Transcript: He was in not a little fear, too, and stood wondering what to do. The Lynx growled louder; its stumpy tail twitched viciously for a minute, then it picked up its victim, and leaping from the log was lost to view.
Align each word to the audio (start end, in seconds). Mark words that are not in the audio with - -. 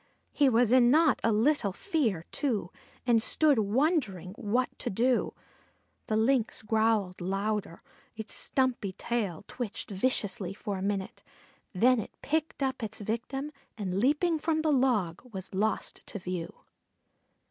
He 0.31 0.49
was 0.49 0.71
in 0.71 0.89
not 0.89 1.19
a 1.23 1.31
little 1.31 1.71
fear, 1.71 2.25
too, 2.31 2.71
and 3.05 3.21
stood 3.21 3.59
wondering 3.59 4.31
what 4.33 4.69
to 4.79 4.89
do. 4.89 5.35
The 6.07 6.17
Lynx 6.17 6.63
growled 6.63 7.21
louder; 7.21 7.83
its 8.15 8.33
stumpy 8.33 8.93
tail 8.93 9.45
twitched 9.47 9.91
viciously 9.91 10.55
for 10.55 10.79
a 10.79 10.81
minute, 10.81 11.21
then 11.71 11.99
it 11.99 12.19
picked 12.23 12.63
up 12.63 12.81
its 12.81 13.01
victim, 13.01 13.51
and 13.77 13.99
leaping 13.99 14.39
from 14.39 14.63
the 14.63 14.73
log 14.73 15.21
was 15.31 15.53
lost 15.53 16.01
to 16.07 16.17
view. 16.17 16.51